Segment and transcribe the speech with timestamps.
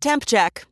[0.00, 0.64] Temp check.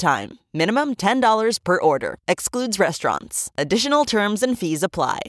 [0.00, 0.40] time.
[0.52, 2.16] Minimum $10 per order.
[2.26, 3.50] Excludes restaurants.
[3.56, 5.20] Additional terms and fees apply.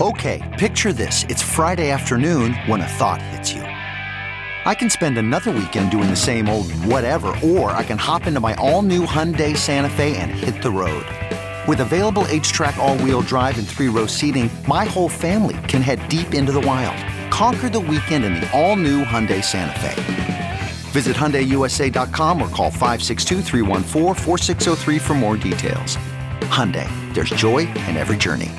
[0.00, 1.24] Okay, picture this.
[1.28, 3.62] It's Friday afternoon when a thought hits you.
[3.62, 8.40] I can spend another weekend doing the same old whatever, or I can hop into
[8.40, 11.06] my all new Hyundai Santa Fe and hit the road.
[11.68, 16.08] With available HTRAC, all wheel drive, and three row seating, my whole family can head
[16.08, 16.96] deep into the wild.
[17.30, 20.23] Conquer the weekend in the all new Hyundai Santa Fe.
[20.94, 23.42] Visit HyundaiUSA.com or call 562
[25.00, 25.98] for more details.
[26.54, 28.52] Hyundai, there's joy in every journey.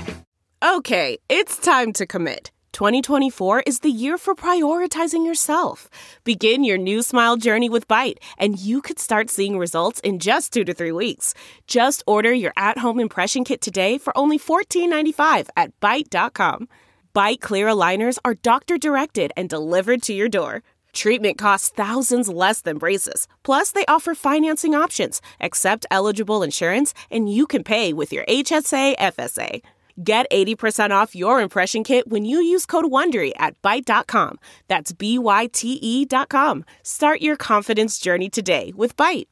[0.61, 2.51] Okay, it's time to commit.
[2.73, 5.89] 2024 is the year for prioritizing yourself.
[6.25, 10.51] Begin your new smile journey with Byte, and you could start seeing results in just
[10.51, 11.33] two to three weeks.
[11.67, 16.67] Just order your at home impression kit today for only $14.95 at Byte.com.
[17.15, 20.63] Byte Clear aligners are doctor directed and delivered to your door.
[20.95, 23.27] Treatment costs thousands less than braces.
[23.43, 28.95] Plus, they offer financing options, accept eligible insurance, and you can pay with your HSA
[28.97, 29.61] FSA.
[30.01, 34.39] Get 80% off your impression kit when you use code WONDERY at Byte.com.
[34.69, 36.63] That's B-Y-T-E dot com.
[36.81, 39.27] Start your confidence journey today with Byte.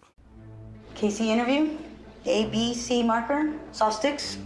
[0.95, 1.77] Casey interview?
[2.25, 3.53] A, B, C marker?
[3.71, 4.37] Saw sticks?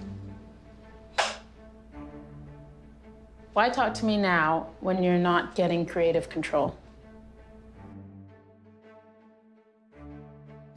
[3.54, 6.78] Why talk to me now when you're not getting creative control?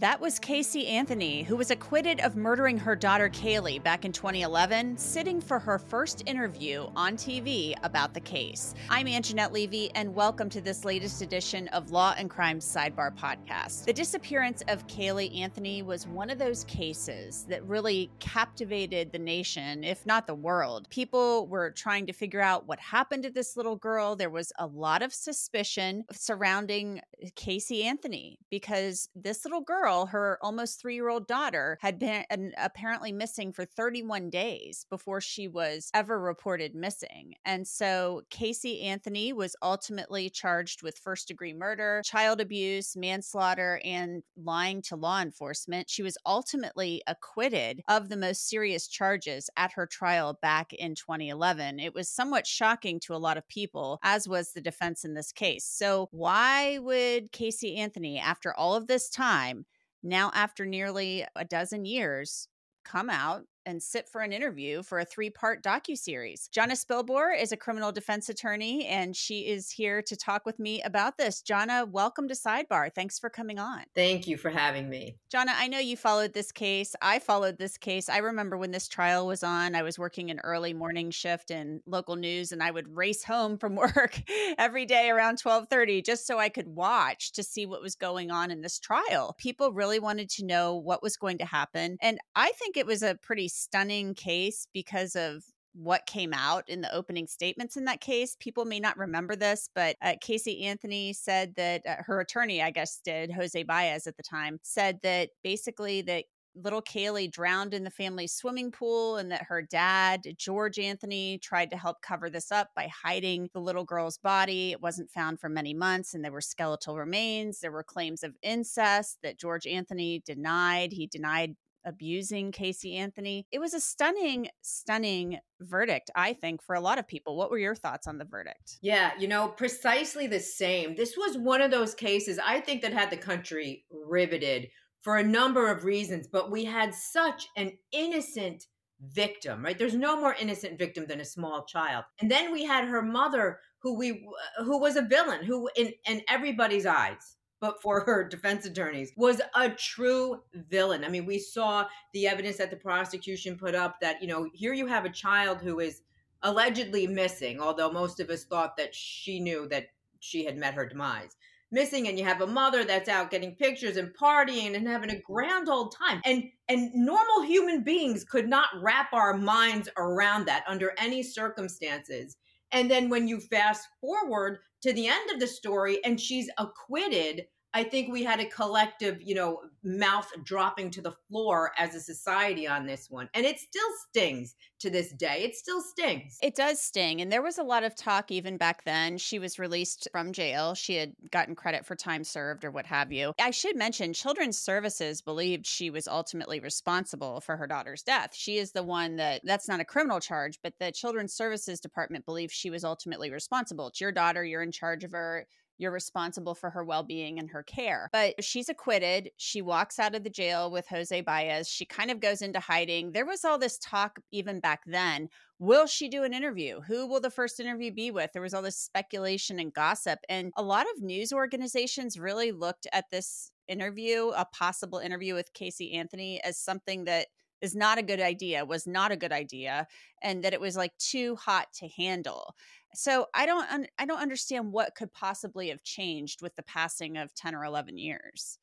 [0.01, 4.97] That was Casey Anthony, who was acquitted of murdering her daughter Caylee back in 2011,
[4.97, 8.75] sitting for her first interview on TV about the case.
[8.89, 13.85] I'm Angenette Levy, and welcome to this latest edition of Law and Crime Sidebar Podcast.
[13.85, 19.85] The disappearance of Caylee Anthony was one of those cases that really captivated the nation,
[19.85, 20.89] if not the world.
[20.89, 24.17] People were trying to figure out what happened to this little girl.
[24.17, 27.03] There was a lot of suspicion surrounding
[27.37, 32.25] Casey Anthony because this little girl her almost three year old daughter, had been
[32.59, 37.35] apparently missing for 31 days before she was ever reported missing.
[37.45, 44.23] And so Casey Anthony was ultimately charged with first degree murder, child abuse, manslaughter, and
[44.37, 45.91] lying to law enforcement.
[45.91, 51.81] She was ultimately acquitted of the most serious charges at her trial back in 2011.
[51.81, 55.33] It was somewhat shocking to a lot of people, as was the defense in this
[55.33, 55.65] case.
[55.65, 59.67] So, why would Casey Anthony, after all of this time,
[60.03, 62.49] now after nearly a dozen years
[62.85, 66.51] come out and sit for an interview for a three-part docu-series.
[66.53, 70.83] Jonna Spilbor is a criminal defense attorney and she is here to talk with me
[70.83, 71.41] about this.
[71.41, 72.93] Jonna, welcome to Sidebar.
[72.93, 73.85] Thanks for coming on.
[73.95, 75.17] Thank you for having me.
[75.33, 76.97] Jonna, I know you followed this case.
[77.01, 78.09] I followed this case.
[78.09, 81.81] I remember when this trial was on, I was working an early morning shift in
[81.87, 84.21] local news and I would race home from work
[84.59, 88.51] every day around 12:30 just so I could watch to see what was going on
[88.51, 89.37] in this trial.
[89.39, 93.05] People really wanted to know what was going to happen and I think it was
[93.05, 98.01] a pretty stunning case because of what came out in the opening statements in that
[98.01, 98.37] case.
[98.41, 102.71] People may not remember this, but uh, Casey Anthony said that uh, her attorney, I
[102.71, 106.25] guess, did Jose Baez at the time, said that basically that
[106.57, 111.71] little Caylee drowned in the family swimming pool and that her dad, George Anthony, tried
[111.71, 114.73] to help cover this up by hiding the little girl's body.
[114.73, 117.61] It wasn't found for many months and there were skeletal remains.
[117.61, 120.93] There were claims of incest that George Anthony denied.
[120.93, 121.55] He denied
[121.85, 123.47] abusing Casey Anthony.
[123.51, 127.37] It was a stunning, stunning verdict, I think, for a lot of people.
[127.37, 128.79] What were your thoughts on the verdict?
[128.83, 130.95] Yeah, you know, precisely the same.
[130.95, 134.69] This was one of those cases I think that had the country riveted
[135.03, 138.67] for a number of reasons, but we had such an innocent
[139.01, 139.79] victim, right?
[139.79, 142.05] There's no more innocent victim than a small child.
[142.21, 144.11] And then we had her mother who we
[144.59, 149.13] uh, who was a villain who in in everybody's eyes but for her defense attorneys
[149.17, 151.05] was a true villain.
[151.05, 154.73] I mean, we saw the evidence that the prosecution put up that, you know, here
[154.73, 156.03] you have a child who is
[156.43, 159.89] allegedly missing, although most of us thought that she knew that
[160.21, 161.37] she had met her demise.
[161.73, 165.21] Missing, and you have a mother that's out getting pictures and partying and having a
[165.21, 166.21] grand old time.
[166.25, 172.37] And and normal human beings could not wrap our minds around that under any circumstances.
[172.73, 177.47] And then when you fast forward to the end of the story and she's acquitted
[177.73, 182.01] I think we had a collective, you know, mouth dropping to the floor as a
[182.01, 183.29] society on this one.
[183.33, 185.43] And it still stings to this day.
[185.45, 186.39] It still stings.
[186.43, 187.21] It does sting.
[187.21, 189.19] And there was a lot of talk even back then.
[189.19, 190.75] She was released from jail.
[190.75, 193.35] She had gotten credit for time served or what have you.
[193.41, 198.31] I should mention Children's Services believed she was ultimately responsible for her daughter's death.
[198.35, 202.27] She is the one that that's not a criminal charge, but the Children's Services Department
[202.27, 203.89] believes she was ultimately responsible.
[203.89, 205.47] It's your daughter, you're in charge of her
[205.81, 208.11] you're responsible for her well being and her care.
[208.13, 209.31] But she's acquitted.
[209.39, 211.69] She walks out of the jail with Jose Baez.
[211.69, 213.13] She kind of goes into hiding.
[213.13, 215.29] There was all this talk even back then.
[215.59, 216.81] Will she do an interview?
[216.81, 218.31] Who will the first interview be with?
[218.33, 220.19] There was all this speculation and gossip.
[220.29, 225.55] And a lot of news organizations really looked at this interview, a possible interview with
[225.55, 227.29] Casey Anthony, as something that
[227.61, 229.87] is not a good idea, was not a good idea,
[230.23, 232.55] and that it was like too hot to handle.
[232.95, 237.35] So I don't I don't understand what could possibly have changed with the passing of
[237.35, 238.59] 10 or 11 years.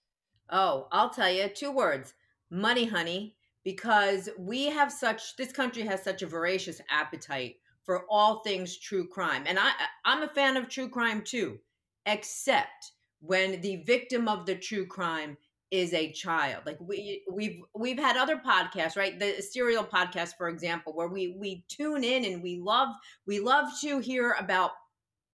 [0.49, 2.13] Oh, I'll tell you two words.
[2.49, 8.41] Money, honey, because we have such this country has such a voracious appetite for all
[8.41, 9.43] things true crime.
[9.47, 9.71] And I
[10.05, 11.59] I'm a fan of true crime too,
[12.05, 15.37] except when the victim of the true crime
[15.71, 16.63] is a child.
[16.65, 19.19] Like we we've we've had other podcasts, right?
[19.19, 22.89] The serial podcast, for example, where we we tune in and we love
[23.25, 24.71] we love to hear about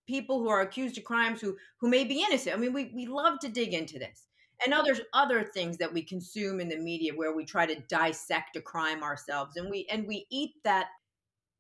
[0.08, 2.56] people who are accused of crimes who who may be innocent.
[2.56, 4.28] I mean, we we love to dig into this.
[4.66, 8.56] And other other things that we consume in the media where we try to dissect
[8.56, 10.88] a crime ourselves and we and we eat that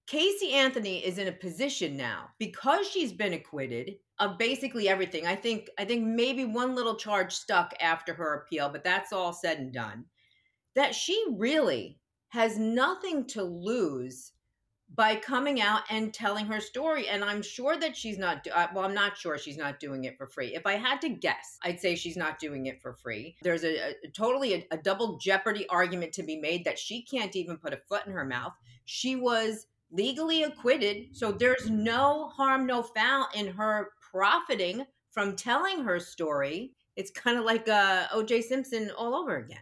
[0.08, 5.28] Casey Anthony is in a position now because she's been acquitted of basically everything.
[5.28, 9.34] I think I think maybe one little charge stuck after her appeal, but that's all
[9.34, 10.06] said and done.
[10.76, 12.00] That she really
[12.30, 14.32] has nothing to lose
[14.96, 18.84] by coming out and telling her story and i'm sure that she's not uh, well
[18.84, 21.80] i'm not sure she's not doing it for free if i had to guess i'd
[21.80, 25.68] say she's not doing it for free there's a, a totally a, a double jeopardy
[25.70, 28.54] argument to be made that she can't even put a foot in her mouth
[28.86, 31.16] she was legally acquitted.
[31.16, 36.74] So there's no harm, no foul in her profiting from telling her story.
[36.96, 39.58] It's kind of like uh, OJ Simpson all over again.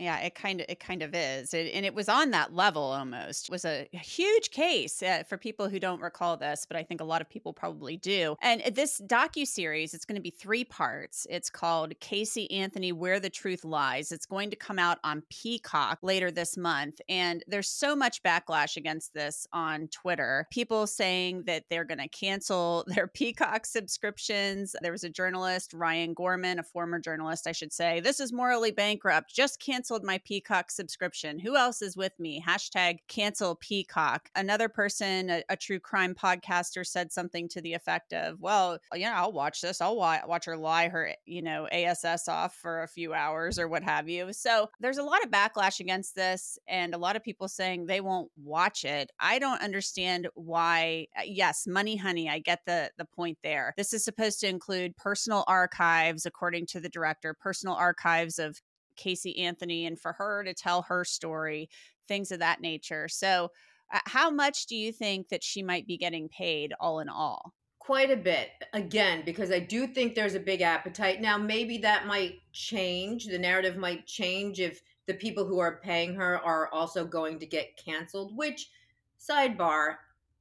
[0.00, 2.82] Yeah, it kind of it kind of is, it, and it was on that level
[2.82, 3.50] almost.
[3.50, 7.02] It was a huge case uh, for people who don't recall this, but I think
[7.02, 8.34] a lot of people probably do.
[8.40, 11.26] And this docu series, it's going to be three parts.
[11.28, 14.10] It's called Casey Anthony: Where the Truth Lies.
[14.10, 18.78] It's going to come out on Peacock later this month, and there's so much backlash
[18.78, 20.46] against this on Twitter.
[20.50, 24.74] People saying that they're going to cancel their Peacock subscriptions.
[24.80, 28.00] There was a journalist, Ryan Gorman, a former journalist, I should say.
[28.00, 29.34] This is morally bankrupt.
[29.34, 31.40] Just cancel canceled my Peacock subscription.
[31.40, 32.40] Who else is with me?
[32.46, 34.28] Hashtag cancel Peacock.
[34.36, 39.20] Another person, a, a true crime podcaster, said something to the effect of, well, yeah,
[39.20, 39.80] I'll watch this.
[39.80, 43.66] I'll wa- watch her lie her, you know, ASS off for a few hours or
[43.66, 44.32] what have you.
[44.32, 48.00] So there's a lot of backlash against this and a lot of people saying they
[48.00, 49.10] won't watch it.
[49.18, 51.08] I don't understand why.
[51.18, 53.74] Uh, yes, money honey, I get the the point there.
[53.76, 58.60] This is supposed to include personal archives according to the director, personal archives of
[59.00, 61.68] Casey Anthony and for her to tell her story,
[62.06, 63.08] things of that nature.
[63.08, 63.50] So,
[63.92, 67.54] uh, how much do you think that she might be getting paid all in all?
[67.78, 71.20] Quite a bit, again, because I do think there's a big appetite.
[71.20, 73.26] Now, maybe that might change.
[73.26, 77.46] The narrative might change if the people who are paying her are also going to
[77.46, 78.70] get canceled, which,
[79.18, 79.96] sidebar,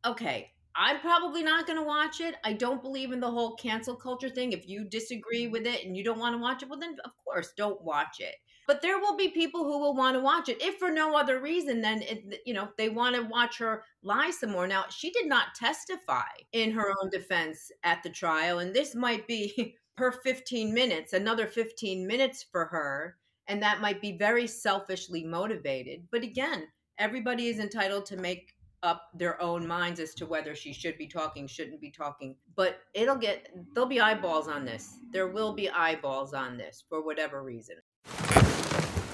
[0.06, 2.36] okay, I'm probably not going to watch it.
[2.44, 4.52] I don't believe in the whole cancel culture thing.
[4.52, 7.12] If you disagree with it and you don't want to watch it, well, then of
[7.26, 8.36] course, don't watch it
[8.70, 11.40] but there will be people who will want to watch it if for no other
[11.40, 14.68] reason than it, you know they want to watch her lie some more.
[14.68, 19.26] Now she did not testify in her own defense at the trial and this might
[19.26, 25.24] be her 15 minutes another 15 minutes for her and that might be very selfishly
[25.24, 26.04] motivated.
[26.12, 26.68] But again
[27.00, 31.08] everybody is entitled to make up their own minds as to whether she should be
[31.08, 32.36] talking shouldn't be talking.
[32.56, 35.00] But it'll get there'll be eyeballs on this.
[35.12, 37.78] There will be eyeballs on this for whatever reason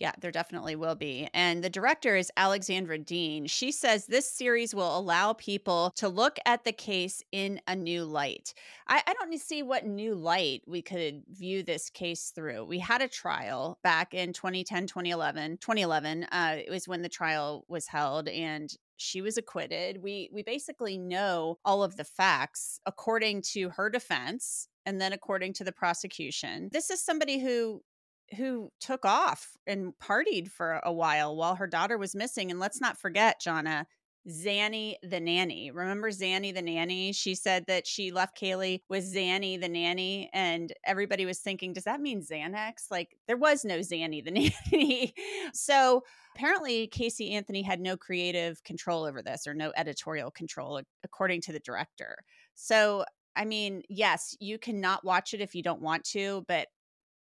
[0.00, 1.28] Yeah, there definitely will be.
[1.34, 3.46] And the director is Alexandra Dean.
[3.46, 8.04] She says this series will allow people to look at the case in a new
[8.04, 8.54] light.
[8.88, 12.64] I, I don't see what new light we could view this case through.
[12.64, 15.58] We had a trial back in 2010, 2011.
[15.58, 20.02] 2011 uh, it was when the trial was held, and she was acquitted.
[20.02, 25.52] We we basically know all of the facts according to her defense and then according
[25.54, 26.70] to the prosecution.
[26.72, 27.82] This is somebody who
[28.36, 32.50] who took off and partied for a while while her daughter was missing.
[32.50, 33.86] And let's not forget, Jonna,
[34.28, 35.70] Zanny the nanny.
[35.70, 37.12] Remember Zanny the nanny?
[37.12, 41.84] She said that she left Caylee with Zanny the nanny, and everybody was thinking, does
[41.84, 42.90] that mean Xanax?
[42.90, 44.30] Like there was no Zanny the
[44.72, 45.14] nanny.
[45.54, 46.04] so
[46.36, 51.52] apparently, Casey Anthony had no creative control over this or no editorial control, according to
[51.52, 52.18] the director.
[52.54, 53.04] So
[53.36, 56.68] I mean, yes, you cannot watch it if you don't want to, but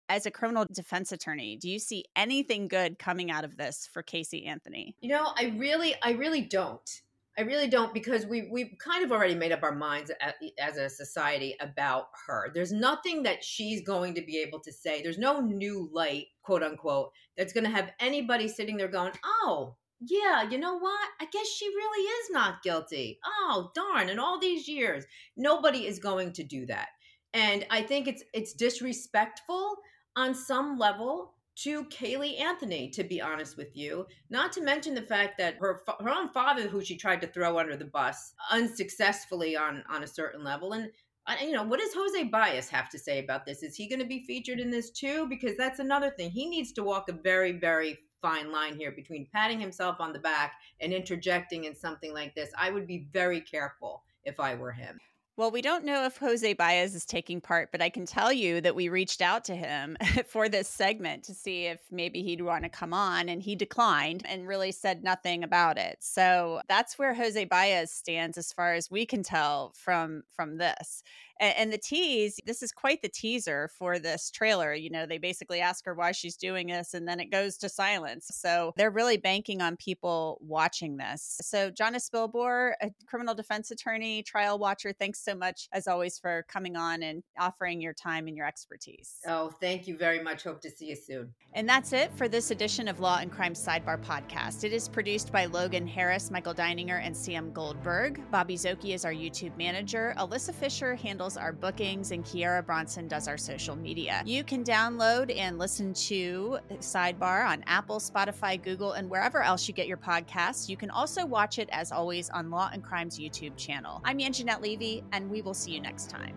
[0.10, 4.04] as a criminal defense attorney, do you see anything good coming out of this for
[4.04, 4.96] Casey Anthony?
[5.02, 7.02] You know, I really, I really don't.
[7.38, 10.10] I really don't because we we've kind of already made up our minds
[10.58, 12.50] as a society about her.
[12.54, 15.02] There's nothing that she's going to be able to say.
[15.02, 19.76] There's no new light, quote unquote, that's going to have anybody sitting there going, "Oh,
[20.00, 21.10] yeah, you know what?
[21.20, 24.08] I guess she really is not guilty." Oh, darn!
[24.08, 25.04] In all these years,
[25.36, 26.88] nobody is going to do that.
[27.34, 29.76] And I think it's it's disrespectful
[30.16, 34.06] on some level to Caylee Anthony, to be honest with you.
[34.30, 37.58] Not to mention the fact that her her own father, who she tried to throw
[37.58, 40.92] under the bus unsuccessfully on on a certain level, and
[41.28, 43.64] uh, you know what does Jose Baez have to say about this?
[43.64, 45.28] Is he going to be featured in this too?
[45.28, 46.30] Because that's another thing.
[46.30, 50.20] He needs to walk a very very fine line here between patting himself on the
[50.20, 52.50] back and interjecting in something like this.
[52.58, 55.00] I would be very careful if I were him.
[55.38, 58.62] Well, we don't know if Jose Baez is taking part, but I can tell you
[58.62, 62.64] that we reached out to him for this segment to see if maybe he'd want
[62.64, 65.98] to come on, and he declined and really said nothing about it.
[66.00, 71.04] So that's where Jose Baez stands, as far as we can tell from from this.
[71.40, 74.74] And, and the tease, this is quite the teaser for this trailer.
[74.74, 77.70] You know, they basically ask her why she's doing this, and then it goes to
[77.70, 78.28] silence.
[78.32, 81.38] So they're really banking on people watching this.
[81.42, 86.46] So, Jonna Spilbor, a criminal defense attorney, trial watcher, thanks so much, as always, for
[86.48, 89.16] coming on and offering your time and your expertise.
[89.28, 90.44] Oh, thank you very much.
[90.44, 91.34] Hope to see you soon.
[91.54, 94.64] And that's it for this edition of Law and Crime Sidebar podcast.
[94.64, 98.22] It is produced by Logan Harris, Michael Deininger, and Sam Goldberg.
[98.32, 100.14] Bobby Szoke is our YouTube manager.
[100.18, 104.22] Alyssa Fisher handles handles our bookings, and Kiera Bronson does our social media.
[104.26, 109.74] You can download and listen to Sidebar on Apple, Spotify, Google, and wherever else you
[109.74, 110.70] get your podcasts.
[110.70, 114.02] You can also watch it, as always, on Law and Crime's YouTube channel.
[114.06, 116.36] I'm Angenette Levy, and we will see you next time.